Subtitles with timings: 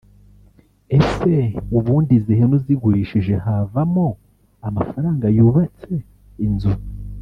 [0.97, 1.33] ese
[1.77, 4.07] ubundi izi hene uzigurishije havamo
[4.67, 5.93] amafaranga yubatse
[6.45, 6.73] inzu